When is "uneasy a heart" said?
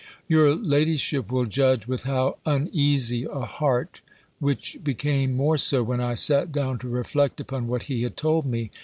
2.43-4.01